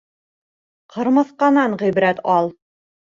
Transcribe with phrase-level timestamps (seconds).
[0.95, 2.51] Ҡырмыҫҡанан ғибәрәт ал: